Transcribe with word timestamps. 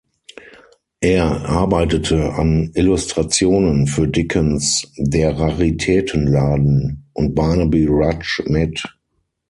Er 1.01 1.45
arbeitete 1.47 2.33
an 2.33 2.71
Illustrationen 2.73 3.85
für 3.85 4.07
Dickens 4.07 4.91
„Der 4.97 5.37
Raritätenladen“ 5.37 7.05
und 7.13 7.35
„Barnaby 7.35 7.85
Rudge“ 7.85 8.41
mit. 8.47 8.83